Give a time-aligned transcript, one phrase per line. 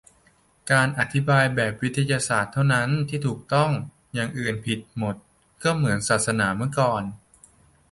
[0.71, 3.71] 'การอธิบายแบบวิทยาศาสตร์เท่านั้นที่ถูกต้อง'
[4.13, 5.15] อย่างอื่นผิดหมด
[5.63, 7.03] ก็เหมือนศาสนาเมื่อก่อน